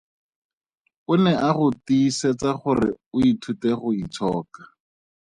[1.11, 4.61] O ne a go tiisetsa gore o ithute go itshoka.